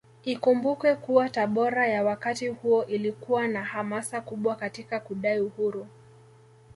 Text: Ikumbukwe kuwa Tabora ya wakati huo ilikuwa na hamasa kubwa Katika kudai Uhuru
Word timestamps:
Ikumbukwe 0.23 0.95
kuwa 0.95 1.29
Tabora 1.29 1.87
ya 1.87 2.03
wakati 2.03 2.47
huo 2.47 2.85
ilikuwa 2.85 3.47
na 3.47 3.63
hamasa 3.63 4.21
kubwa 4.21 4.55
Katika 4.55 4.99
kudai 4.99 5.39
Uhuru 5.39 5.87